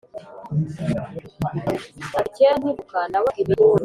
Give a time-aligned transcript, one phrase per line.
[2.19, 3.79] Ati: kera nkivuka nabonaga ibintu ukundi